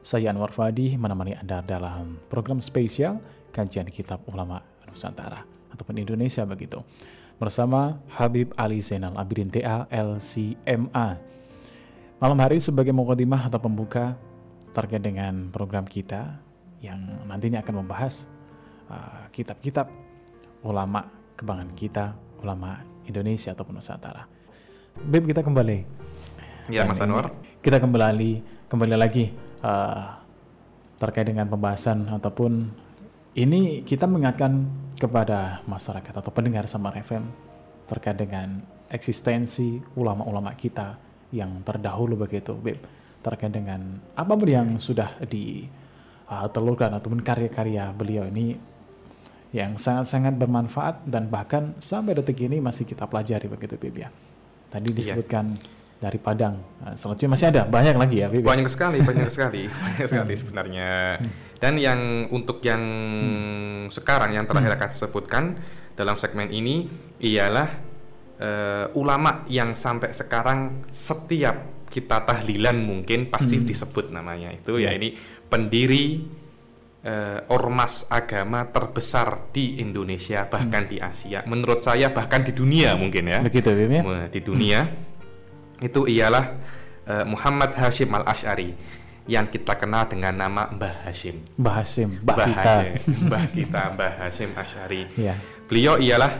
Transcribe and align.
Saya 0.00 0.32
Anwar 0.32 0.48
Fadi 0.48 0.96
menemani 0.96 1.36
Anda 1.36 1.60
dalam 1.60 2.16
program 2.32 2.56
spesial 2.64 3.20
kajian 3.52 3.84
kitab 3.84 4.24
ulama 4.32 4.64
Nusantara 4.88 5.44
ataupun 5.68 6.00
Indonesia 6.00 6.40
begitu. 6.48 6.80
Bersama 7.36 8.00
Habib 8.16 8.56
Ali 8.56 8.80
Zainal 8.80 9.12
Abidin 9.20 9.52
TA 9.52 9.84
LCMA. 9.92 11.20
Malam 12.16 12.38
hari 12.40 12.64
sebagai 12.64 12.96
mukadimah 12.96 13.52
atau 13.52 13.60
pembuka 13.60 14.16
terkait 14.72 15.04
dengan 15.04 15.52
program 15.52 15.84
kita 15.84 16.40
yang 16.80 17.00
nantinya 17.28 17.60
akan 17.60 17.84
membahas 17.84 18.24
uh, 18.88 19.28
kitab-kitab 19.36 19.84
uh, 20.64 20.68
ulama 20.68 21.12
kebanggaan 21.36 21.76
kita, 21.76 22.16
ulama 22.40 22.80
Indonesia 23.04 23.52
ataupun 23.52 23.76
Nusantara. 23.76 24.24
Bib 24.96 25.28
kita 25.28 25.44
kembali. 25.44 25.84
Ya 26.72 26.88
Mas 26.88 27.04
Anwar. 27.04 27.36
Kita 27.60 27.76
kembali 27.76 28.64
kembali 28.72 28.96
lagi 28.96 29.49
uh, 29.64 30.20
terkait 31.00 31.24
dengan 31.24 31.48
pembahasan 31.48 32.04
ataupun 32.12 32.68
ini 33.38 33.80
kita 33.86 34.04
mengingatkan 34.04 34.68
kepada 35.00 35.64
masyarakat 35.64 36.12
atau 36.12 36.28
pendengar 36.28 36.68
sama 36.68 36.92
FM 36.92 37.24
terkait 37.88 38.20
dengan 38.20 38.60
eksistensi 38.92 39.80
ulama-ulama 39.96 40.52
kita 40.52 40.98
yang 41.30 41.62
terdahulu 41.62 42.18
begitu, 42.26 42.52
Beb, 42.58 42.82
terkait 43.22 43.54
dengan 43.54 44.02
apa 44.18 44.34
yang 44.44 44.76
sudah 44.82 45.16
ditelurkan 45.24 46.90
uh, 46.92 46.96
ataupun 47.00 47.22
karya-karya 47.22 47.94
beliau 47.94 48.26
ini 48.28 48.58
yang 49.50 49.78
sangat-sangat 49.78 50.36
bermanfaat 50.38 51.06
dan 51.08 51.26
bahkan 51.26 51.74
sampai 51.82 52.14
detik 52.18 52.38
ini 52.44 52.60
masih 52.62 52.86
kita 52.86 53.06
pelajari 53.08 53.48
begitu, 53.48 53.78
Beb 53.78 54.04
ya. 54.04 54.10
Tadi 54.70 54.90
iya. 54.90 54.96
disebutkan 55.00 55.58
iya 55.58 55.79
dari 56.00 56.16
Padang. 56.16 56.56
Nah, 56.80 56.96
selanjutnya 56.96 57.30
masih 57.36 57.46
ada 57.52 57.62
banyak 57.68 57.96
lagi 58.00 58.16
ya, 58.24 58.32
Bib. 58.32 58.40
Banyak 58.40 58.72
sekali, 58.72 59.04
banyak 59.04 59.28
sekali, 59.36 59.68
banyak 59.68 60.08
sekali 60.08 60.32
hmm. 60.32 60.40
sebenarnya. 60.40 60.90
Hmm. 61.20 61.30
Dan 61.60 61.74
yang 61.76 62.00
untuk 62.32 62.64
yang 62.64 62.80
hmm. 62.80 63.92
sekarang 63.92 64.32
yang 64.32 64.48
terakhir 64.48 64.80
akan 64.80 64.88
saya 64.96 65.00
sebutkan 65.04 65.44
dalam 65.92 66.16
segmen 66.16 66.48
ini 66.48 66.88
ialah 67.20 67.68
uh, 68.40 68.86
ulama 68.96 69.44
yang 69.52 69.76
sampai 69.76 70.16
sekarang 70.16 70.88
setiap 70.88 71.84
kita 71.92 72.24
tahlilan 72.24 72.80
mungkin 72.80 73.28
pasti 73.28 73.60
hmm. 73.60 73.66
disebut 73.68 74.08
namanya 74.08 74.56
itu 74.56 74.80
yeah. 74.80 74.94
ya 74.94 74.96
ini 74.96 75.18
pendiri 75.50 76.22
uh, 77.04 77.52
ormas 77.52 78.06
agama 78.08 78.70
terbesar 78.70 79.50
di 79.50 79.82
Indonesia 79.82 80.46
bahkan 80.46 80.86
hmm. 80.86 80.90
di 80.94 80.96
Asia 81.02 81.42
menurut 81.50 81.82
saya 81.82 82.14
bahkan 82.14 82.46
di 82.46 82.54
dunia 82.54 82.94
mungkin 82.94 83.26
ya 83.26 83.42
begitu 83.42 83.74
ya 83.74 84.30
di 84.30 84.40
dunia 84.40 84.80
hmm 84.86 85.09
itu 85.80 86.06
ialah 86.06 86.60
uh, 87.08 87.24
Muhammad 87.24 87.72
Hashim 87.74 88.12
Al 88.12 88.24
Ashari 88.28 88.76
yang 89.28 89.46
kita 89.46 89.76
kenal 89.76 90.08
dengan 90.10 90.34
nama 90.34 90.66
Mbah 90.74 91.06
Hashim. 91.06 91.44
Mbah 91.54 91.74
Hashim, 91.82 92.18
Mbah, 92.24 92.36
Mbah 92.36 92.46
kita. 92.46 92.74
Mbah 93.26 93.44
kita, 93.52 93.82
Mbah 93.94 94.12
Hashim 94.26 94.50
Ashari. 94.56 95.02
Ya. 95.14 95.34
Beliau 95.70 96.00
ialah 96.02 96.32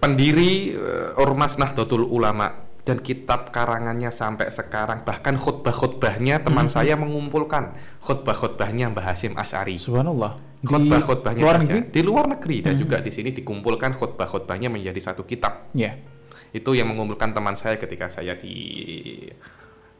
pendiri 0.00 0.72
uh, 0.74 1.20
Ormas 1.20 1.60
Nahdlatul 1.60 2.08
Ulama 2.08 2.70
dan 2.80 2.96
kitab 3.04 3.52
karangannya 3.52 4.08
sampai 4.08 4.48
sekarang 4.48 5.04
bahkan 5.04 5.36
khutbah-khutbahnya 5.36 6.40
teman 6.40 6.66
hmm. 6.66 6.74
saya 6.74 6.96
mengumpulkan 6.96 7.76
khutbah-khutbahnya 8.00 8.90
Mbah 8.96 9.04
Hashim 9.12 9.36
Ashari. 9.36 9.76
Subhanallah. 9.76 10.40
Khutbah-khutbahnya 10.64 11.40
luar 11.44 11.56
negeri? 11.60 11.80
di 11.88 12.00
luar 12.04 12.24
negeri 12.28 12.56
dan 12.64 12.76
hmm. 12.76 12.80
juga 12.80 12.96
di 13.04 13.12
sini 13.12 13.36
dikumpulkan 13.36 13.96
khutbah-khutbahnya 13.96 14.72
menjadi 14.72 15.12
satu 15.12 15.28
kitab. 15.28 15.72
Yeah 15.76 16.19
itu 16.50 16.70
yang 16.74 16.90
mengumpulkan 16.90 17.30
teman 17.30 17.54
saya 17.54 17.78
ketika 17.78 18.10
saya 18.10 18.34
di 18.34 18.54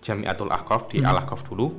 Jamiatul 0.03 0.51
Ahqaf 0.51 0.91
di 0.91 0.99
hmm. 0.99 1.09
Al 1.09 1.23
Ahqaf 1.23 1.47
dulu 1.47 1.77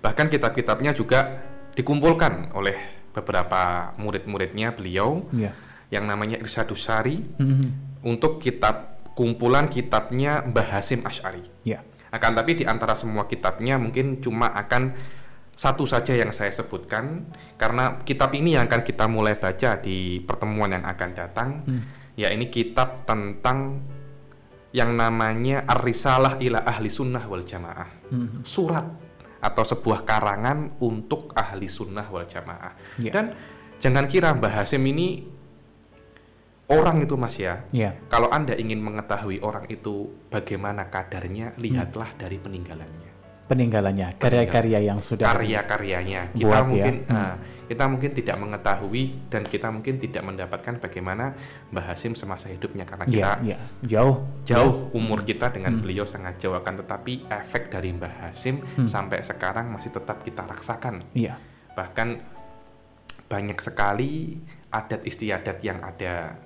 bahkan 0.00 0.32
kitab-kitabnya 0.32 0.96
juga 0.96 1.44
dikumpulkan 1.76 2.56
oleh 2.56 2.76
beberapa 3.12 3.92
murid-muridnya 4.00 4.72
beliau 4.72 5.28
yeah. 5.34 5.52
yang 5.92 6.08
namanya 6.08 6.40
Irsyadus 6.40 6.88
Sari 6.88 7.20
hmm. 7.20 8.00
untuk 8.06 8.40
kitab 8.40 9.02
kumpulan 9.12 9.68
kitabnya 9.68 10.40
Mbah 10.40 10.80
Hasim 10.80 11.04
Ash'ari 11.04 11.44
yeah. 11.68 11.84
akan 12.14 12.32
tapi 12.32 12.56
di 12.56 12.64
antara 12.64 12.96
semua 12.96 13.28
kitabnya 13.28 13.76
mungkin 13.76 14.24
cuma 14.24 14.48
akan 14.56 14.96
satu 15.52 15.84
saja 15.84 16.16
yang 16.16 16.32
saya 16.32 16.48
sebutkan 16.48 17.28
karena 17.60 18.00
kitab 18.08 18.32
ini 18.32 18.56
yang 18.56 18.64
akan 18.64 18.80
kita 18.80 19.04
mulai 19.04 19.36
baca 19.36 19.76
di 19.76 20.16
pertemuan 20.24 20.72
yang 20.72 20.88
akan 20.88 21.10
datang 21.12 21.50
hmm 21.68 21.99
ya 22.14 22.30
ini 22.30 22.50
kitab 22.50 23.04
tentang 23.06 23.82
yang 24.70 24.94
namanya 24.94 25.66
Ar-Risalah 25.66 26.38
ila 26.38 26.62
Ahli 26.62 26.90
Sunnah 26.90 27.26
wal 27.26 27.42
Jamaah. 27.42 27.90
Hmm. 28.10 28.42
Surat 28.46 28.86
atau 29.40 29.64
sebuah 29.64 30.06
karangan 30.06 30.78
untuk 30.84 31.34
Ahli 31.34 31.66
Sunnah 31.66 32.06
wal 32.06 32.26
Jamaah. 32.26 33.00
Yeah. 33.02 33.14
Dan 33.14 33.24
jangan 33.82 34.06
kira 34.06 34.30
Mbah 34.36 34.62
Hasim 34.62 34.86
ini 34.86 35.26
orang 36.70 37.02
itu 37.02 37.18
Mas 37.18 37.34
ya. 37.34 37.66
Yeah. 37.74 37.98
Kalau 38.06 38.30
Anda 38.30 38.54
ingin 38.54 38.78
mengetahui 38.78 39.42
orang 39.42 39.66
itu 39.66 40.14
bagaimana 40.30 40.86
kadarnya, 40.86 41.58
lihatlah 41.58 42.14
hmm. 42.14 42.20
dari 42.20 42.38
peninggalannya 42.38 43.09
peninggalannya, 43.50 44.14
karya-karya 44.22 44.78
yang 44.86 45.02
sudah 45.02 45.26
karya-karyanya. 45.26 46.30
Kita 46.30 46.46
buat, 46.46 46.62
ya. 46.62 46.68
mungkin 46.70 46.94
ya? 47.02 47.18
uh, 47.18 47.34
kita 47.66 47.84
mungkin 47.90 48.10
tidak 48.14 48.36
mengetahui 48.38 49.04
dan 49.26 49.42
kita 49.46 49.70
mungkin 49.74 49.98
tidak 49.98 50.22
mendapatkan 50.22 50.74
bagaimana 50.78 51.34
Mbah 51.74 51.94
Hasim 51.94 52.14
semasa 52.14 52.46
hidupnya 52.46 52.86
karena 52.86 53.06
ya, 53.06 53.14
kita 53.14 53.30
ya. 53.42 53.58
jauh 53.82 54.26
jauh 54.46 54.90
umur 54.94 55.26
kita 55.26 55.50
dengan 55.50 55.78
hmm. 55.78 55.82
beliau 55.82 56.06
sangat 56.06 56.38
jauh 56.38 56.54
akan 56.54 56.82
tetapi 56.86 57.30
efek 57.30 57.70
dari 57.74 57.90
Mbah 57.94 58.30
Hasim 58.30 58.62
hmm. 58.62 58.86
sampai 58.86 59.26
sekarang 59.26 59.74
masih 59.74 59.90
tetap 59.90 60.22
kita 60.22 60.46
rasakan. 60.46 61.02
Ya. 61.14 61.34
Bahkan 61.74 62.08
banyak 63.30 63.58
sekali 63.62 64.38
adat 64.70 65.06
istiadat 65.06 65.62
yang 65.62 65.78
ada 65.82 66.38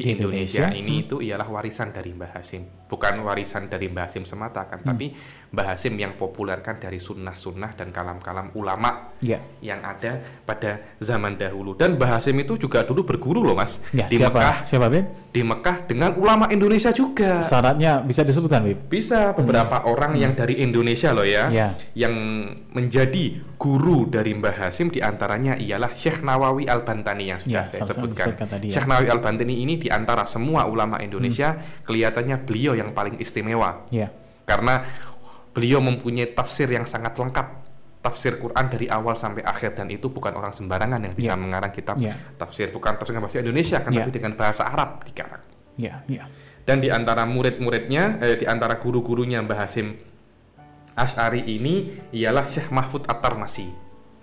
di 0.00 0.16
Indonesia, 0.16 0.70
Indonesia 0.70 0.80
ini 0.80 0.94
hmm. 0.96 1.04
itu 1.04 1.16
ialah 1.20 1.48
warisan 1.50 1.92
dari 1.92 2.10
Mbah 2.16 2.32
Hasim. 2.32 2.62
Bukan 2.88 3.22
warisan 3.22 3.68
dari 3.68 3.86
Mbah 3.92 4.08
Hasim 4.08 4.24
semata 4.24 4.64
kan, 4.64 4.80
hmm. 4.80 4.88
tapi 4.88 5.06
Mbah 5.50 5.66
Hasim 5.74 5.98
yang 5.98 6.14
populerkan 6.14 6.78
dari 6.78 7.02
sunnah-sunnah 7.02 7.74
dan 7.74 7.90
kalam-kalam 7.90 8.54
ulama 8.54 9.10
ya. 9.18 9.42
yang 9.58 9.82
ada 9.82 10.22
pada 10.46 10.94
zaman 11.02 11.34
dahulu. 11.34 11.74
Dan 11.74 11.98
Mbah 11.98 12.18
Hasim 12.18 12.38
itu 12.38 12.54
juga 12.54 12.86
dulu 12.86 13.02
berguru 13.02 13.42
loh 13.42 13.58
mas 13.58 13.82
ya, 13.90 14.06
di 14.06 14.22
siapa? 14.22 14.38
Mekah. 14.38 14.56
Siapa 14.62 14.86
Ben? 14.86 15.04
Di 15.30 15.42
Mekah 15.42 15.76
dengan 15.90 16.14
ulama 16.18 16.46
Indonesia 16.50 16.94
juga. 16.94 17.42
Syaratnya 17.42 18.02
bisa 18.06 18.22
disebutkan 18.22 18.62
Bib? 18.62 18.86
Bisa 18.86 19.34
beberapa 19.34 19.82
hmm. 19.82 19.90
orang 19.90 20.12
hmm. 20.14 20.22
yang 20.22 20.32
dari 20.38 20.54
Indonesia 20.62 21.10
loh 21.10 21.26
ya, 21.26 21.50
ya, 21.50 21.74
yang 21.98 22.14
menjadi 22.70 23.42
guru 23.58 24.06
dari 24.06 24.32
Mbah 24.38 24.70
Hasim 24.70 24.88
di 24.88 25.02
antaranya 25.02 25.58
ialah 25.58 25.92
Syekh 25.98 26.22
Nawawi 26.22 26.70
Al 26.70 26.86
Bantani 26.86 27.26
yang 27.26 27.42
sudah 27.42 27.66
ya, 27.66 27.68
saya 27.68 27.90
sebutkan. 27.90 28.32
Tadi, 28.38 28.70
ya. 28.70 28.78
Syekh 28.78 28.86
Nawawi 28.86 29.08
Al 29.10 29.20
Bantani 29.20 29.54
ini 29.66 29.79
di 29.80 29.88
antara 29.88 30.28
semua 30.28 30.68
ulama 30.68 31.00
Indonesia 31.00 31.56
hmm. 31.56 31.88
kelihatannya 31.88 32.36
beliau 32.44 32.76
yang 32.76 32.92
paling 32.92 33.16
istimewa. 33.16 33.88
Ya. 33.88 34.12
Karena 34.44 34.84
beliau 35.56 35.80
mempunyai 35.80 36.30
tafsir 36.36 36.68
yang 36.68 36.84
sangat 36.84 37.16
lengkap. 37.16 37.72
Tafsir 38.00 38.40
Quran 38.40 38.64
dari 38.72 38.88
awal 38.88 39.12
sampai 39.12 39.44
akhir 39.44 39.76
dan 39.76 39.92
itu 39.92 40.08
bukan 40.08 40.32
orang 40.32 40.56
sembarangan 40.56 41.04
yang 41.04 41.12
bisa 41.12 41.36
yeah. 41.36 41.40
mengarang 41.40 41.68
kitab 41.68 42.00
yeah. 42.00 42.16
tafsir 42.40 42.72
bukan 42.72 42.96
tafsir 42.96 43.12
bahasa 43.20 43.44
Indonesia 43.44 43.76
kan 43.84 43.92
yeah. 43.92 44.08
tapi 44.08 44.10
dengan 44.16 44.32
bahasa 44.40 44.72
Arab 44.72 45.04
dikarang. 45.04 45.44
Yeah. 45.76 46.00
Yeah. 46.08 46.24
Dan 46.64 46.80
di 46.80 46.88
antara 46.88 47.28
murid-muridnya, 47.28 48.16
eh, 48.24 48.40
di 48.40 48.48
antara 48.48 48.80
guru-gurunya 48.80 49.44
Mbah 49.44 49.68
Hasim 49.68 50.00
Ash'ari 50.96 51.44
ini 51.44 51.92
ialah 52.12 52.44
Syekh 52.48 52.68
Mahfud 52.72 53.08
At-Tarmasi. 53.08 53.68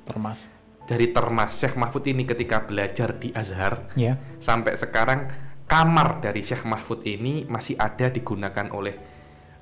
Termas. 0.06 0.57
Dari 0.88 1.12
Termas, 1.12 1.60
Syekh 1.60 1.76
Mahfud 1.76 2.08
ini 2.08 2.24
ketika 2.24 2.64
belajar 2.64 3.20
di 3.20 3.36
Azhar, 3.36 3.92
yeah. 4.00 4.16
sampai 4.40 4.80
sekarang 4.80 5.28
kamar 5.68 6.24
dari 6.24 6.40
Syekh 6.40 6.64
Mahfud 6.64 7.04
ini 7.04 7.44
masih 7.52 7.76
ada 7.76 8.08
digunakan 8.08 8.72
oleh 8.72 8.96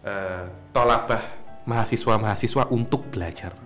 uh, 0.05 0.69
tolabah 0.69 1.21
mahasiswa-mahasiswa 1.65 2.69
untuk 2.69 3.09
belajar. 3.09 3.57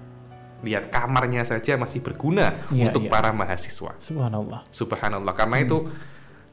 Lihat 0.64 0.88
kamarnya 0.88 1.44
saja 1.44 1.76
masih 1.76 2.00
berguna 2.00 2.68
ya, 2.72 2.92
untuk 2.92 3.08
ya. 3.08 3.12
para 3.12 3.36
mahasiswa. 3.36 3.96
Subhanallah. 4.00 4.64
Subhanallah. 4.72 5.34
Karena 5.36 5.60
hmm. 5.60 5.66
itu 5.68 5.78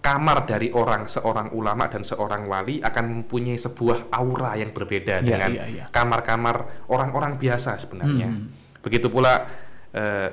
kamar 0.03 0.47
dari 0.47 0.71
orang 0.71 1.11
seorang 1.11 1.51
ulama 1.55 1.91
dan 1.91 2.07
seorang 2.07 2.47
wali 2.47 2.79
akan 2.79 3.05
mempunyai 3.23 3.59
sebuah 3.59 4.11
aura 4.15 4.55
yang 4.55 4.71
berbeda 4.71 5.23
ya, 5.23 5.27
dengan 5.27 5.51
ya, 5.55 5.65
ya. 5.67 5.85
kamar-kamar 5.91 6.87
orang-orang 6.91 7.39
biasa 7.39 7.79
sebenarnya. 7.79 8.31
Hmm. 8.31 8.51
Begitu 8.83 9.11
pula 9.11 9.47
uh, 9.95 10.29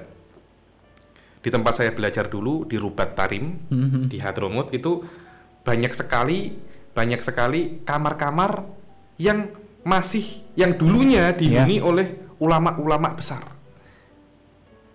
di 1.43 1.49
tempat 1.51 1.83
saya 1.83 1.91
belajar 1.91 2.31
dulu 2.31 2.63
di 2.63 2.79
Rubat 2.79 3.19
Tarim 3.19 3.67
hmm. 3.67 4.07
di 4.07 4.17
Hadromut 4.23 4.71
itu 4.71 5.03
banyak 5.67 5.91
sekali 5.91 6.55
banyak 6.95 7.19
sekali 7.19 7.83
kamar-kamar 7.83 8.63
yang 9.19 9.51
masih 9.83 10.23
yang 10.55 10.79
dulunya 10.79 11.35
dihuni 11.35 11.83
yeah. 11.83 11.85
oleh 11.85 12.07
ulama-ulama 12.39 13.11
besar 13.11 13.43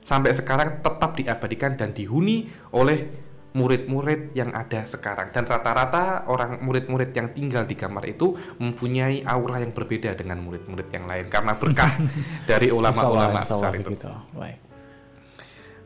sampai 0.00 0.32
sekarang 0.32 0.80
tetap 0.80 1.12
diabadikan 1.20 1.76
dan 1.76 1.92
dihuni 1.92 2.48
oleh 2.72 3.28
murid-murid 3.52 4.32
yang 4.32 4.52
ada 4.52 4.84
sekarang 4.88 5.32
dan 5.32 5.44
rata-rata 5.44 6.28
orang 6.28 6.64
murid-murid 6.64 7.12
yang 7.12 7.32
tinggal 7.32 7.64
di 7.64 7.76
kamar 7.76 8.04
itu 8.08 8.36
mempunyai 8.60 9.24
aura 9.24 9.60
yang 9.60 9.72
berbeda 9.72 10.16
dengan 10.16 10.40
murid-murid 10.40 10.88
yang 10.92 11.04
lain 11.04 11.26
karena 11.28 11.52
berkah 11.56 11.92
dari 12.50 12.72
ulama-ulama 12.72 13.40
besar 13.44 13.72
itu. 13.76 13.96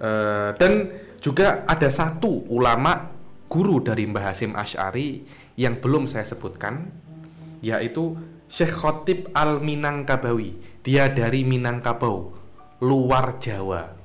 Uh, 0.03 0.51
dan 0.59 0.91
juga 1.23 1.63
ada 1.71 1.87
satu 1.87 2.51
ulama 2.51 3.15
guru 3.47 3.79
dari 3.79 4.11
Mbah 4.11 4.35
Hasim 4.35 4.59
Ash'ari 4.59 5.23
yang 5.55 5.79
belum 5.79 6.11
saya 6.11 6.27
sebutkan 6.27 6.91
yaitu 7.63 8.19
Syekh 8.51 8.75
Khotib 8.75 9.31
Al 9.33 9.63
Minangkabawi. 9.63 10.83
Dia 10.83 11.07
dari 11.07 11.47
Minangkabau, 11.47 12.35
luar 12.83 13.39
Jawa. 13.39 14.02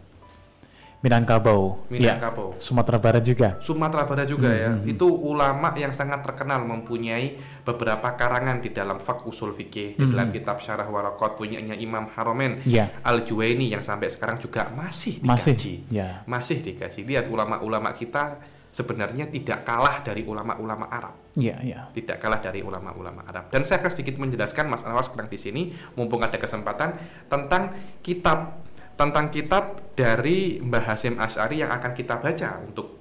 Minangkabau. 1.08 1.88
Minangkabau. 1.88 2.54
Ya, 2.54 2.60
Sumatera 2.60 3.00
Barat 3.00 3.24
juga. 3.24 3.56
Sumatera 3.64 4.04
Barat 4.04 4.28
juga 4.28 4.52
hmm, 4.52 4.60
ya. 4.60 4.70
Hmm. 4.76 4.84
Itu 4.92 5.08
ulama 5.08 5.72
yang 5.80 5.96
sangat 5.96 6.20
terkenal 6.28 6.68
mempunyai 6.68 7.40
beberapa 7.64 8.12
karangan 8.20 8.60
di 8.60 8.76
dalam 8.76 9.00
fak 9.00 9.24
usul 9.24 9.56
fikih, 9.56 9.96
hmm. 9.96 10.00
di 10.04 10.04
dalam 10.12 10.30
kitab 10.36 10.60
Syarah 10.60 10.92
Warakot 10.92 11.40
punyanya 11.40 11.80
Imam 11.80 12.12
Haromen 12.12 12.60
ya. 12.68 12.92
Al 13.08 13.24
Juwaini 13.24 13.72
yang 13.72 13.80
sampai 13.80 14.12
sekarang 14.12 14.36
juga 14.44 14.68
masih 14.76 15.24
dikaji. 15.24 15.32
Masih, 15.32 15.76
ya. 15.88 16.28
masih 16.28 16.60
dikaji. 16.60 17.08
Lihat 17.08 17.32
ulama-ulama 17.32 17.96
kita 17.96 18.44
sebenarnya 18.78 19.26
tidak 19.32 19.66
kalah 19.66 20.04
dari 20.04 20.22
ulama-ulama 20.22 20.86
Arab. 20.92 21.16
Iya, 21.34 21.56
iya. 21.66 21.80
Tidak 21.96 22.22
kalah 22.22 22.38
dari 22.38 22.62
ulama-ulama 22.62 23.26
Arab. 23.26 23.50
Dan 23.50 23.66
saya 23.66 23.82
akan 23.82 23.92
sedikit 23.96 24.20
menjelaskan 24.22 24.70
Mas 24.70 24.84
Anwar 24.86 25.02
sekarang 25.02 25.32
di 25.32 25.40
sini 25.40 25.62
mumpung 25.98 26.22
ada 26.22 26.38
kesempatan 26.38 26.94
tentang 27.26 27.74
kitab 28.06 28.68
tentang 28.98 29.30
kitab 29.30 29.94
dari 29.94 30.58
Mbah 30.58 30.84
Hasim 30.94 31.22
Ash'ari 31.22 31.62
yang 31.62 31.70
akan 31.70 31.92
kita 31.94 32.18
baca 32.18 32.50
untuk 32.66 32.98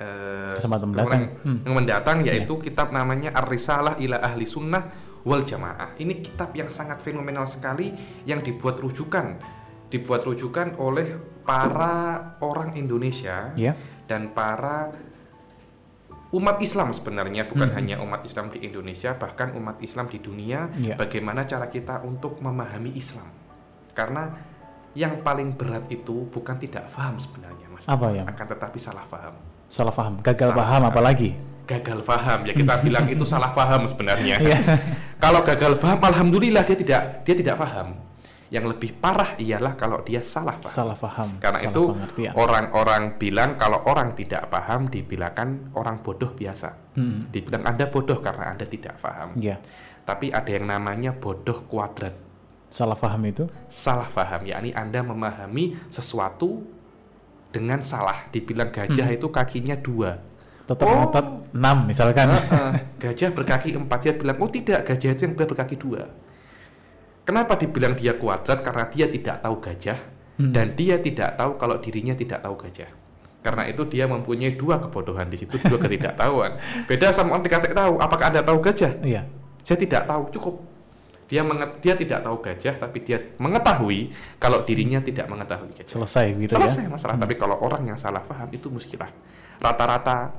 uh, 0.00 0.56
kesempatan 0.56 0.88
mendatang. 0.88 1.22
Hmm. 1.44 1.58
Yang 1.68 1.74
mendatang 1.76 2.18
yaitu 2.24 2.54
yeah. 2.56 2.64
kitab 2.64 2.88
namanya 2.90 3.30
Ar-Risalah 3.36 4.00
ila 4.00 4.18
Ahli 4.24 4.48
Sunnah 4.48 4.82
wal 5.22 5.44
Jamaah. 5.44 6.00
Ini 6.00 6.24
kitab 6.24 6.56
yang 6.56 6.72
sangat 6.72 7.04
fenomenal 7.04 7.44
sekali 7.44 7.92
yang 8.24 8.40
dibuat 8.40 8.80
rujukan 8.80 9.60
dibuat 9.90 10.22
rujukan 10.22 10.78
oleh 10.78 11.18
para 11.42 12.38
orang 12.40 12.78
Indonesia 12.78 13.50
yeah. 13.58 13.74
dan 14.06 14.30
para 14.30 14.94
umat 16.30 16.62
Islam 16.62 16.94
sebenarnya 16.94 17.50
bukan 17.50 17.74
hmm. 17.74 17.76
hanya 17.76 17.96
umat 18.06 18.22
Islam 18.22 18.54
di 18.54 18.62
Indonesia 18.62 19.18
bahkan 19.18 19.50
umat 19.58 19.82
Islam 19.82 20.06
di 20.06 20.22
dunia 20.22 20.70
yeah. 20.78 20.94
bagaimana 20.94 21.42
cara 21.42 21.66
kita 21.66 22.06
untuk 22.06 22.38
memahami 22.38 22.94
Islam 22.94 23.26
karena 23.90 24.30
yang 24.94 25.22
paling 25.22 25.54
berat 25.54 25.86
itu 25.86 26.26
bukan 26.28 26.58
tidak 26.58 26.90
paham 26.90 27.14
sebenarnya 27.16 27.66
mas. 27.70 27.86
Apa 27.86 28.10
ya 28.10 28.26
akan 28.26 28.46
tetapi 28.46 28.78
salah 28.82 29.06
paham 29.06 29.34
salah 29.70 29.94
paham 29.94 30.18
gagal 30.20 30.50
salah 30.50 30.58
paham 30.66 30.82
apalagi? 30.90 31.30
Gagal 31.70 32.02
paham 32.02 32.38
ya 32.42 32.52
kita 32.52 32.74
bilang 32.82 33.06
itu 33.06 33.22
salah 33.32 33.54
paham 33.54 33.86
sebenarnya. 33.86 34.42
Iya. 34.42 34.58
kalau 35.22 35.46
gagal 35.46 35.78
paham 35.78 36.02
alhamdulillah 36.02 36.66
dia 36.66 36.78
tidak 36.78 37.02
dia 37.22 37.34
tidak 37.38 37.56
paham 37.62 38.10
yang 38.50 38.66
lebih 38.66 38.98
parah 38.98 39.38
ialah 39.38 39.78
kalau 39.78 40.02
dia 40.02 40.26
salah 40.26 40.58
paham 40.58 40.74
salah 40.74 40.98
paham 40.98 41.38
karena 41.38 41.58
salah 41.62 41.70
itu 41.70 41.82
orang-orang 42.34 43.02
bilang 43.14 43.54
kalau 43.54 43.78
orang 43.86 44.10
tidak 44.18 44.50
paham 44.50 44.90
dibilangkan 44.90 45.70
orang 45.78 46.02
bodoh 46.02 46.34
biasa. 46.34 46.90
Hmm. 46.98 47.30
dibilang 47.30 47.62
anda 47.62 47.86
bodoh 47.86 48.18
karena 48.18 48.50
anda 48.50 48.66
tidak 48.66 48.98
paham 48.98 49.38
yeah. 49.38 49.62
tapi 50.02 50.34
ada 50.34 50.50
yang 50.50 50.66
namanya 50.66 51.14
bodoh 51.14 51.62
kuadrat 51.70 52.29
Salah 52.70 52.94
paham 52.94 53.26
itu? 53.26 53.44
Salah 53.66 54.06
paham, 54.06 54.46
yakni 54.46 54.70
Anda 54.70 55.02
memahami 55.02 55.74
sesuatu 55.90 56.62
dengan 57.50 57.82
salah. 57.82 58.30
Dibilang 58.30 58.70
gajah 58.70 59.10
hmm. 59.10 59.16
itu 59.18 59.26
kakinya 59.26 59.74
dua. 59.74 60.22
Tetap 60.70 60.86
oh. 60.86 60.94
ngotot 61.02 61.26
enam 61.50 61.90
misalkan. 61.90 62.30
Uh, 62.30 62.38
uh, 62.38 62.72
gajah 63.02 63.34
berkaki 63.34 63.74
empat, 63.74 63.98
dia 64.06 64.14
bilang, 64.14 64.38
oh 64.38 64.46
tidak, 64.46 64.86
gajah 64.86 65.10
itu 65.18 65.26
yang 65.26 65.34
berkaki 65.34 65.74
dua. 65.74 66.06
Kenapa 67.26 67.58
dibilang 67.58 67.98
dia 67.98 68.14
kuadrat? 68.14 68.62
Karena 68.62 68.86
dia 68.86 69.10
tidak 69.10 69.42
tahu 69.42 69.58
gajah, 69.58 69.98
hmm. 70.38 70.54
dan 70.54 70.78
dia 70.78 71.02
tidak 71.02 71.34
tahu 71.34 71.58
kalau 71.58 71.82
dirinya 71.82 72.14
tidak 72.14 72.38
tahu 72.38 72.54
gajah. 72.54 72.90
Karena 73.42 73.66
itu 73.66 73.82
dia 73.90 74.06
mempunyai 74.06 74.54
dua 74.54 74.78
kebodohan 74.78 75.26
di 75.26 75.42
situ, 75.42 75.58
dua 75.66 75.80
ketidaktahuan. 75.80 76.54
Beda 76.86 77.10
sama 77.10 77.34
orang 77.34 77.42
dikatakan 77.50 77.74
tahu, 77.74 77.94
apakah 77.98 78.30
Anda 78.30 78.46
tahu 78.46 78.62
gajah? 78.62 79.02
Iya. 79.02 79.26
Saya 79.66 79.78
tidak 79.80 80.06
tahu, 80.06 80.22
cukup 80.38 80.54
dia 81.30 81.46
menget, 81.46 81.78
dia 81.78 81.94
tidak 81.94 82.26
tahu 82.26 82.42
gajah 82.42 82.74
tapi 82.74 83.06
dia 83.06 83.22
mengetahui 83.38 84.10
kalau 84.42 84.66
dirinya 84.66 84.98
tidak 84.98 85.30
mengetahui 85.30 85.70
gajah. 85.78 85.86
Selesai 85.86 86.26
gitu 86.34 86.58
Selesai 86.58 86.84
ya. 86.84 86.90
masalah. 86.90 87.14
Hmm. 87.14 87.22
Tapi 87.22 87.34
kalau 87.38 87.62
orang 87.62 87.86
yang 87.86 87.94
salah 87.94 88.26
paham 88.26 88.50
itu 88.50 88.66
muskilah. 88.66 89.14
Rata-rata 89.62 90.34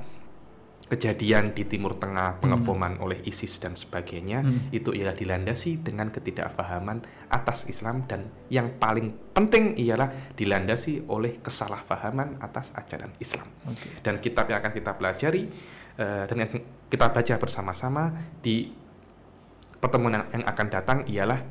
kejadian 0.92 1.56
di 1.56 1.64
Timur 1.64 1.96
Tengah, 1.96 2.36
hmm. 2.36 2.40
pengeboman 2.44 3.00
hmm. 3.00 3.04
oleh 3.08 3.18
ISIS 3.24 3.56
dan 3.56 3.72
sebagainya 3.72 4.44
hmm. 4.44 4.76
itu 4.76 4.92
ialah 4.92 5.16
dilandasi 5.16 5.80
dengan 5.80 6.12
ketidakpahaman 6.12 7.00
atas 7.32 7.72
Islam 7.72 8.04
dan 8.04 8.28
yang 8.52 8.76
paling 8.76 9.32
penting 9.32 9.72
ialah 9.80 10.36
dilandasi 10.36 11.08
oleh 11.08 11.40
kesalahpahaman 11.40 12.44
atas 12.44 12.76
ajaran 12.76 13.16
Islam. 13.16 13.48
Okay. 13.64 14.04
Dan 14.04 14.20
kitab 14.20 14.44
yang 14.52 14.60
akan 14.60 14.72
kita 14.76 14.92
pelajari 14.92 15.48
uh, 15.96 16.28
dan 16.28 16.36
yang 16.36 16.50
kita 16.92 17.08
baca 17.08 17.34
bersama-sama 17.40 18.12
di 18.44 18.81
pertemuan 19.82 20.22
yang 20.30 20.46
akan 20.46 20.66
datang 20.70 20.98
ialah 21.10 21.42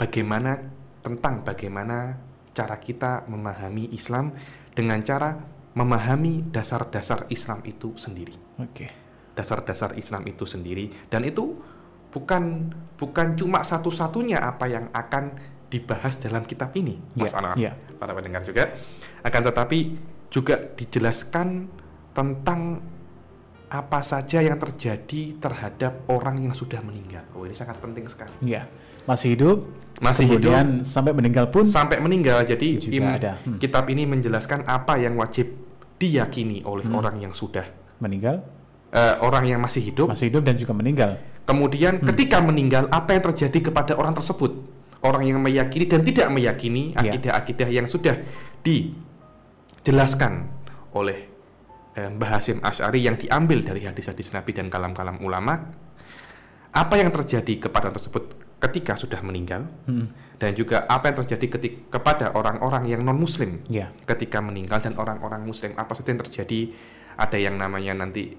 bagaimana 0.00 0.56
tentang 1.04 1.44
bagaimana 1.44 2.16
cara 2.56 2.80
kita 2.80 3.28
memahami 3.28 3.92
Islam 3.92 4.32
dengan 4.72 5.04
cara 5.04 5.36
memahami 5.76 6.48
dasar-dasar 6.48 7.28
Islam 7.28 7.60
itu 7.68 7.92
sendiri. 8.00 8.34
Oke. 8.56 8.88
Okay. 8.88 8.90
Dasar-dasar 9.36 9.94
Islam 10.00 10.26
itu 10.26 10.48
sendiri 10.48 10.90
dan 11.12 11.22
itu 11.28 11.54
bukan 12.08 12.72
bukan 12.96 13.36
cuma 13.36 13.62
satu-satunya 13.62 14.42
apa 14.42 14.66
yang 14.66 14.88
akan 14.90 15.38
dibahas 15.68 16.16
dalam 16.16 16.48
kitab 16.48 16.72
ini, 16.74 16.96
Mas 17.14 17.30
yeah, 17.30 17.38
Anwar. 17.38 17.56
Yeah. 17.60 17.74
Para 18.00 18.16
pendengar 18.16 18.42
juga 18.42 18.72
akan 19.20 19.42
tetapi 19.52 19.78
juga 20.32 20.56
dijelaskan 20.74 21.68
tentang 22.16 22.80
apa 23.68 24.00
saja 24.00 24.40
yang 24.40 24.56
terjadi 24.56 25.36
terhadap 25.36 26.08
orang 26.08 26.40
yang 26.40 26.56
sudah 26.56 26.80
meninggal. 26.80 27.24
Oh, 27.36 27.44
ini 27.44 27.52
sangat 27.52 27.76
penting 27.80 28.08
sekali. 28.08 28.32
Iya. 28.40 28.64
Masih 29.04 29.36
hidup, 29.36 29.68
masih 30.00 30.28
kemudian 30.28 30.80
hidup 30.80 30.88
sampai 30.88 31.12
meninggal 31.16 31.48
pun 31.52 31.64
sampai 31.68 32.00
meninggal. 32.00 32.44
Jadi 32.44 32.80
im, 32.92 33.04
ada. 33.08 33.40
Hmm. 33.44 33.60
kitab 33.60 33.88
ini 33.88 34.04
menjelaskan 34.08 34.64
apa 34.68 34.96
yang 35.00 35.16
wajib 35.16 35.48
diyakini 36.00 36.64
oleh 36.64 36.84
hmm. 36.84 36.96
orang 36.96 37.16
yang 37.20 37.32
sudah 37.36 37.64
meninggal, 38.00 38.44
uh, 38.92 39.18
orang 39.24 39.48
yang 39.48 39.60
masih 39.60 39.80
hidup, 39.84 40.08
masih 40.08 40.32
hidup 40.32 40.44
dan 40.44 40.56
juga 40.56 40.72
meninggal. 40.72 41.18
Kemudian 41.44 42.00
hmm. 42.00 42.08
ketika 42.12 42.40
meninggal 42.44 42.88
apa 42.92 43.16
yang 43.16 43.24
terjadi 43.32 43.72
kepada 43.72 43.96
orang 43.96 44.12
tersebut? 44.16 44.80
Orang 44.98 45.22
yang 45.22 45.38
meyakini 45.38 45.86
dan 45.86 46.02
tidak 46.02 46.26
meyakini 46.26 46.90
iya. 46.90 47.14
akidah-akidah 47.14 47.70
yang 47.70 47.86
sudah 47.86 48.18
dijelaskan 48.66 50.50
oleh 50.90 51.18
eh, 51.22 51.27
Mbah 51.96 52.30
Hasim 52.38 52.60
Ash'ari 52.62 53.02
yang 53.02 53.16
diambil 53.18 53.64
dari 53.64 53.82
hadis-hadis 53.86 54.30
Nabi 54.30 54.54
dan 54.54 54.70
kalam-kalam 54.70 55.18
ulama 55.24 55.72
apa 56.70 56.94
yang 57.00 57.10
terjadi 57.10 57.68
kepada 57.68 57.88
tersebut 57.90 58.38
ketika 58.58 58.98
sudah 58.98 59.22
meninggal 59.22 59.66
hmm. 59.86 60.38
dan 60.38 60.50
juga 60.54 60.84
apa 60.90 61.10
yang 61.10 61.16
terjadi 61.24 61.46
ketika 61.58 61.98
kepada 61.98 62.34
orang-orang 62.34 62.90
yang 62.90 63.00
non 63.06 63.18
muslim 63.18 63.62
yeah. 63.70 63.94
ketika 64.04 64.42
meninggal 64.42 64.82
dan 64.82 64.98
orang-orang 64.98 65.46
muslim 65.46 65.74
apa 65.78 65.94
saja 65.94 66.10
yang 66.10 66.22
terjadi 66.26 66.60
ada 67.18 67.38
yang 67.38 67.54
namanya 67.58 68.04
nanti 68.04 68.34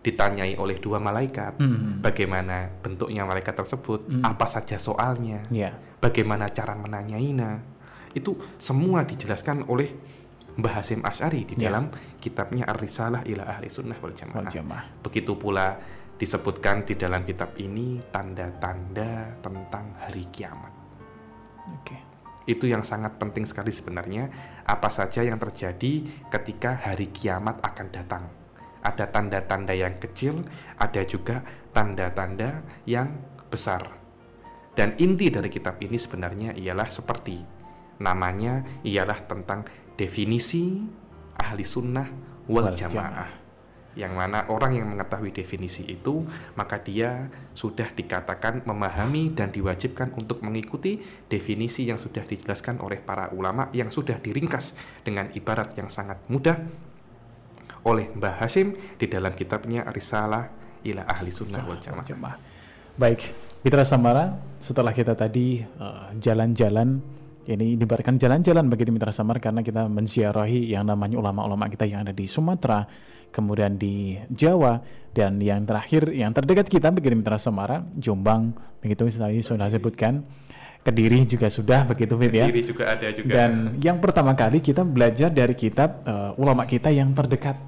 ditanyai 0.00 0.56
oleh 0.56 0.80
dua 0.80 0.98
malaikat 0.98 1.60
hmm. 1.60 2.02
bagaimana 2.02 2.72
bentuknya 2.82 3.22
malaikat 3.22 3.54
tersebut 3.54 4.10
hmm. 4.10 4.22
apa 4.26 4.46
saja 4.50 4.78
soalnya 4.78 5.46
yeah. 5.54 5.74
bagaimana 6.02 6.50
cara 6.50 6.74
menanyainya 6.74 7.62
itu 8.10 8.34
semua 8.58 9.06
dijelaskan 9.06 9.70
oleh 9.70 9.94
Mbah 10.58 10.82
Hasim 10.82 11.04
Ash'ari 11.06 11.46
di 11.46 11.54
ya. 11.54 11.70
dalam 11.70 11.94
kitabnya 12.18 12.66
Ar-Risalah 12.66 13.22
ila 13.28 13.46
Ahli 13.46 13.70
Sunnah 13.70 13.98
wal 14.02 14.16
Jamaah. 14.16 14.50
Jamaah. 14.50 14.84
Begitu 15.04 15.38
pula 15.38 15.78
disebutkan 16.18 16.84
di 16.84 16.98
dalam 16.98 17.22
kitab 17.22 17.54
ini 17.56 18.02
tanda-tanda 18.10 19.40
tentang 19.40 19.94
hari 20.02 20.26
kiamat. 20.28 20.72
Oke. 21.70 21.86
Okay. 21.86 22.00
Itu 22.50 22.66
yang 22.66 22.82
sangat 22.82 23.16
penting 23.20 23.46
sekali 23.46 23.70
sebenarnya. 23.70 24.26
Apa 24.66 24.90
saja 24.90 25.22
yang 25.22 25.38
terjadi 25.38 26.26
ketika 26.28 26.82
hari 26.82 27.08
kiamat 27.14 27.62
akan 27.62 27.86
datang. 27.94 28.24
Ada 28.80 29.12
tanda-tanda 29.12 29.76
yang 29.76 30.00
kecil, 30.00 30.40
ada 30.80 31.04
juga 31.04 31.44
tanda-tanda 31.70 32.64
yang 32.88 33.12
besar. 33.52 33.84
Dan 34.72 34.96
inti 34.96 35.28
dari 35.28 35.52
kitab 35.52 35.76
ini 35.84 36.00
sebenarnya 36.00 36.56
ialah 36.56 36.88
seperti 36.88 37.59
namanya 38.00 38.64
ialah 38.82 39.28
tentang 39.28 39.62
definisi 39.94 40.80
ahli 41.36 41.64
sunnah 41.64 42.08
wal, 42.48 42.72
jamaah. 42.72 43.38
yang 43.98 44.16
mana 44.16 44.46
orang 44.48 44.80
yang 44.80 44.88
mengetahui 44.88 45.34
definisi 45.34 45.82
itu 45.84 46.22
maka 46.54 46.78
dia 46.80 47.28
sudah 47.52 47.90
dikatakan 47.90 48.62
memahami 48.64 49.34
dan 49.34 49.50
diwajibkan 49.50 50.14
untuk 50.16 50.40
mengikuti 50.46 51.02
definisi 51.26 51.90
yang 51.90 51.98
sudah 51.98 52.22
dijelaskan 52.24 52.80
oleh 52.80 53.02
para 53.02 53.28
ulama 53.34 53.68
yang 53.76 53.92
sudah 53.92 54.16
diringkas 54.16 54.78
dengan 55.04 55.28
ibarat 55.34 55.74
yang 55.74 55.90
sangat 55.90 56.22
mudah 56.30 56.56
oleh 57.84 58.12
Mbah 58.12 58.44
Hashim 58.44 58.76
di 58.96 59.06
dalam 59.08 59.32
kitabnya 59.32 59.88
Risalah 59.88 60.52
ila 60.84 61.02
Ahli 61.08 61.32
Sunnah 61.32 61.64
wal 61.64 61.80
Jamaah. 61.80 62.36
Baik, 63.00 63.32
Mitra 63.64 63.84
Samara, 63.88 64.36
setelah 64.60 64.92
kita 64.92 65.16
tadi 65.16 65.64
uh, 65.64 66.12
jalan-jalan 66.20 67.00
ini 67.48 67.80
dibarkan 67.80 68.20
jalan-jalan 68.20 68.68
bagi 68.68 68.84
Mitra 68.92 69.14
Samara 69.14 69.40
karena 69.40 69.64
kita 69.64 69.88
menziarahi 69.88 70.76
yang 70.76 70.84
namanya 70.84 71.16
ulama-ulama 71.16 71.72
kita 71.72 71.88
yang 71.88 72.04
ada 72.04 72.12
di 72.12 72.28
Sumatera, 72.28 72.84
kemudian 73.32 73.80
di 73.80 74.18
Jawa 74.28 74.76
dan 75.16 75.40
yang 75.40 75.64
terakhir 75.64 76.12
yang 76.12 76.36
terdekat 76.36 76.68
kita 76.68 76.92
bagi 76.92 77.16
Mitra 77.16 77.40
Samara, 77.40 77.80
Jombang, 77.96 78.52
begitu 78.84 79.08
tadi 79.08 79.40
sudah 79.40 79.72
sebutkan. 79.72 80.20
Kediri 80.80 81.28
juga 81.28 81.52
sudah 81.52 81.84
begitu 81.84 82.16
Fit 82.16 82.32
ya. 82.32 82.48
Kediri 82.48 82.62
juga 82.64 82.84
ada 82.88 83.08
juga. 83.12 83.32
Dan 83.36 83.76
yang 83.84 84.00
pertama 84.00 84.32
kali 84.32 84.64
kita 84.64 84.80
belajar 84.80 85.28
dari 85.28 85.52
kitab 85.52 86.00
uh, 86.08 86.32
ulama 86.40 86.64
kita 86.64 86.88
yang 86.88 87.12
terdekat 87.12 87.60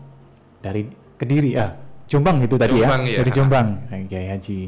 dari 0.65 0.89
Kediri 1.21 1.53
ah 1.61 1.77
Jombang 2.09 2.41
itu 2.41 2.57
tadi 2.57 2.81
Jombang, 2.81 3.03
ya, 3.05 3.13
ya. 3.13 3.19
dari 3.21 3.31
Jombang 3.33 3.69
Kiai 4.09 4.27
Haji 4.33 4.61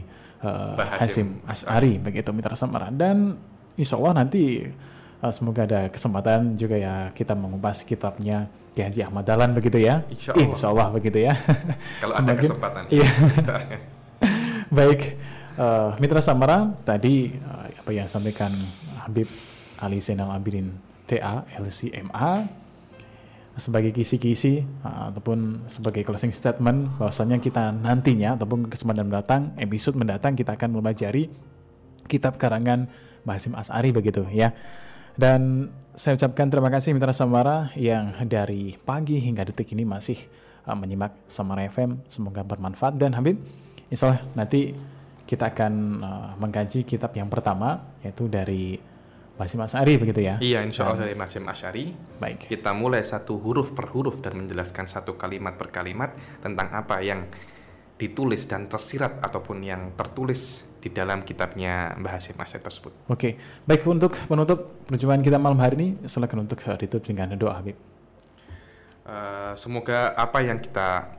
uh, 0.44 0.76
Hasim 1.00 1.40
As'ari 1.48 1.96
begitu 1.96 2.30
Mitra 2.36 2.52
Samara 2.52 2.92
dan 2.92 3.36
insya 3.74 3.98
Allah 3.98 4.24
nanti 4.24 4.66
uh, 5.22 5.32
semoga 5.34 5.66
ada 5.66 5.80
kesempatan 5.90 6.54
juga 6.54 6.76
ya 6.78 7.10
kita 7.14 7.32
mengupas 7.34 7.82
kitabnya 7.82 8.46
Kiai 8.74 8.90
Haji 8.90 9.00
Ahmad 9.06 9.22
Dahlan 9.22 9.54
begitu 9.54 9.78
ya 9.78 10.02
Insya 10.10 10.34
Allah. 10.34 10.50
Insya 10.50 10.66
Allah 10.74 10.86
begitu 10.90 11.18
ya 11.22 11.34
Kalau 12.02 12.14
ada 12.18 12.32
kesempatan. 12.34 12.82
iya 12.90 13.06
Baik, 14.74 15.14
eh, 15.54 15.90
Mitra 16.02 16.18
Samara 16.18 16.74
tadi 16.82 17.30
eh, 17.30 17.66
apa 17.78 17.90
yang 17.94 18.10
disampaikan 18.10 18.50
Habib 19.06 19.30
Ali 19.78 20.02
Zainal 20.02 20.34
Abidin 20.34 20.74
TA 21.06 21.46
LCMA 21.54 22.50
sebagai 23.54 23.94
kisi-kisi 23.94 24.66
ataupun 24.82 25.70
sebagai 25.70 26.02
closing 26.02 26.34
statement 26.34 26.98
bahwasanya 26.98 27.38
kita 27.38 27.70
nantinya 27.70 28.34
ataupun 28.34 28.66
kesempatan 28.66 29.06
mendatang 29.06 29.42
episode 29.62 29.94
mendatang 29.94 30.34
kita 30.34 30.58
akan 30.58 30.74
mempelajari 30.74 31.30
kitab 32.10 32.34
karangan 32.34 32.90
Basim 33.24 33.56
As'ari 33.56 33.90
begitu 33.90 34.22
ya. 34.30 34.52
Dan 35.14 35.70
saya 35.94 36.18
ucapkan 36.18 36.50
terima 36.50 36.68
kasih 36.68 36.92
Mitra 36.92 37.14
Samara 37.14 37.70
yang 37.78 38.12
dari 38.26 38.74
pagi 38.82 39.22
hingga 39.22 39.46
detik 39.46 39.70
ini 39.72 39.86
masih 39.86 40.18
uh, 40.66 40.76
menyimak 40.76 41.14
Samara 41.30 41.66
FM. 41.66 42.02
Semoga 42.10 42.42
bermanfaat 42.42 42.98
dan 42.98 43.14
Habib, 43.14 43.40
insya 43.88 44.10
Allah 44.10 44.22
nanti 44.34 44.74
kita 45.24 45.54
akan 45.54 45.72
uh, 46.04 46.30
mengkaji 46.36 46.84
kitab 46.84 47.16
yang 47.16 47.32
pertama 47.32 47.96
yaitu 48.04 48.28
dari 48.28 48.76
Basim 49.34 49.58
As'ari 49.66 49.98
begitu 49.98 50.22
ya. 50.22 50.38
Iya, 50.38 50.62
insya 50.62 50.86
Allah 50.86 51.10
dari 51.10 51.18
Masim 51.18 51.42
Asyari. 51.42 51.90
Baik. 52.22 52.46
Kita 52.46 52.70
mulai 52.70 53.02
satu 53.02 53.34
huruf 53.42 53.74
per 53.74 53.90
huruf 53.90 54.22
dan 54.22 54.38
menjelaskan 54.38 54.86
satu 54.86 55.18
kalimat 55.18 55.58
per 55.58 55.74
kalimat 55.74 56.14
tentang 56.38 56.70
apa 56.70 57.02
yang 57.02 57.26
ditulis 57.94 58.44
dan 58.50 58.66
tersirat 58.66 59.22
ataupun 59.22 59.62
yang 59.62 59.94
tertulis 59.94 60.66
di 60.82 60.90
dalam 60.90 61.22
kitabnya 61.22 61.94
Mbah 61.96 62.18
Hasim 62.18 62.36
Asyari 62.36 62.60
tersebut. 62.60 62.92
Oke, 63.08 63.38
baik 63.64 63.86
untuk 63.86 64.18
penutup 64.26 64.84
perjumpaan 64.90 65.22
kita 65.22 65.38
malam 65.38 65.56
hari 65.62 65.74
ini, 65.78 65.88
silakan 66.04 66.44
untuk 66.44 66.58
uh, 66.66 66.76
ditutup 66.76 67.06
dengan 67.06 67.32
doa 67.38 67.56
Habib. 67.56 67.94
Eh, 69.04 69.52
semoga 69.60 70.16
apa 70.16 70.40
yang 70.40 70.64
kita 70.64 71.12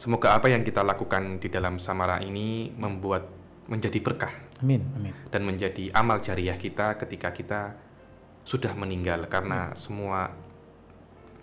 semoga 0.00 0.32
apa 0.32 0.48
yang 0.48 0.64
kita 0.64 0.80
lakukan 0.80 1.36
di 1.36 1.52
dalam 1.52 1.76
samara 1.76 2.24
ini 2.24 2.72
membuat 2.72 3.28
menjadi 3.68 4.00
berkah 4.00 4.32
Amin, 4.64 4.80
amin. 4.96 5.12
dan 5.28 5.44
menjadi 5.44 5.92
amal 5.92 6.24
jariah 6.24 6.56
kita 6.56 6.96
ketika 6.96 7.36
kita 7.36 7.76
sudah 8.48 8.72
meninggal 8.72 9.28
karena 9.28 9.76
semua 9.76 10.32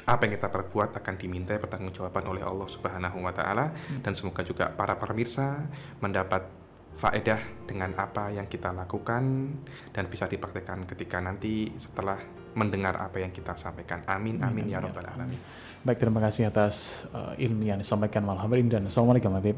apa 0.04 0.28
yang 0.28 0.36
kita 0.36 0.52
perbuat 0.52 0.96
akan 1.00 1.16
diminta 1.16 1.56
pertanggungjawaban 1.56 2.24
oleh 2.28 2.44
Allah 2.44 2.68
Subhanahu 2.68 3.24
wa 3.24 3.32
taala 3.32 3.72
dan 4.04 4.12
semoga 4.14 4.44
juga 4.44 4.68
para 4.72 5.00
pemirsa 5.00 5.64
mendapat 6.04 6.64
faedah 6.94 7.42
dengan 7.66 7.90
apa 7.98 8.30
yang 8.30 8.46
kita 8.46 8.70
lakukan 8.70 9.50
dan 9.90 10.04
bisa 10.08 10.30
dipraktekkan 10.30 10.86
ketika 10.86 11.18
nanti 11.18 11.74
setelah 11.80 12.22
mendengar 12.54 13.02
apa 13.02 13.18
yang 13.18 13.34
kita 13.34 13.58
sampaikan. 13.58 14.06
Amin 14.06 14.38
amin 14.46 14.70
ya 14.70 14.78
rabbal 14.78 15.10
alamin. 15.10 15.40
Baik, 15.84 16.00
terima 16.00 16.24
kasih 16.24 16.48
atas 16.48 17.04
uh, 17.12 17.36
ilmu 17.36 17.68
yang 17.68 17.76
disampaikan 17.76 18.24
malam 18.24 18.46
hari 18.48 18.64
ini 18.64 18.72
dan 18.72 18.88
Assalamualaikum 18.88 19.34
Habib. 19.36 19.58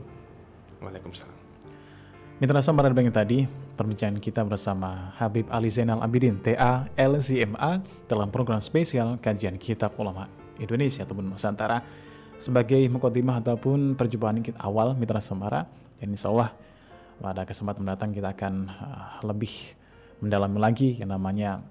Waalaikumsalam. 0.81 1.37
Mitra 2.41 2.59
Samara 2.65 2.91
dan 2.91 3.13
tadi 3.13 3.47
perbincangan 3.75 4.17
kita 4.23 4.41
bersama 4.47 5.11
Habib 5.19 5.45
Ali 5.51 5.67
Zainal 5.67 5.99
Abidin 5.99 6.39
TA 6.39 6.87
LCMA 6.95 7.83
dalam 8.07 8.31
program 8.31 8.63
spesial 8.63 9.19
kajian 9.19 9.59
kitab 9.59 9.93
ulama 9.99 10.31
Indonesia 10.57 11.03
ataupun 11.03 11.27
Nusantara 11.35 11.83
sebagai 12.39 12.79
mukotimah 12.91 13.43
ataupun 13.43 13.95
perjumpaan 13.99 14.39
kita 14.43 14.59
awal 14.63 14.95
Mitra 14.95 15.19
Samara 15.19 15.67
dan 15.99 16.15
insya 16.15 16.31
Allah 16.31 16.51
pada 17.19 17.47
kesempatan 17.47 17.83
mendatang 17.83 18.11
kita 18.11 18.35
akan 18.35 18.53
uh, 18.67 19.23
lebih 19.23 19.51
mendalami 20.19 20.59
lagi 20.59 20.89
yang 20.99 21.15
namanya 21.15 21.63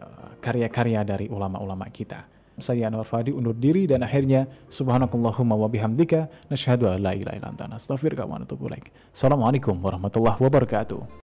uh, 0.00 0.32
karya-karya 0.40 1.04
dari 1.04 1.28
ulama-ulama 1.28 1.88
kita. 1.92 2.24
Saya 2.58 2.90
Anwar 2.90 3.06
Fadi 3.06 3.30
undur 3.30 3.54
diri 3.54 3.86
dan 3.86 4.02
akhirnya 4.02 4.50
subhanakallahumma 4.66 5.54
wa 5.54 5.70
bihamdika 5.70 6.50
nasyhadu 6.50 6.90
an 6.90 7.06
la 7.06 7.14
ilaha 7.14 7.38
illa 7.38 7.48
anta 7.54 7.70
nastaghfiruka 7.70 8.26
wa 8.26 8.42
natubu 8.42 8.66
ilaik. 8.66 8.90
Assalamualaikum 9.14 9.78
warahmatullahi 9.78 10.42
wabarakatuh. 10.42 11.22